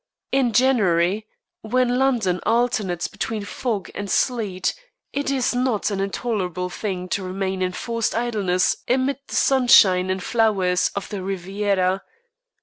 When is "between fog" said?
3.07-3.91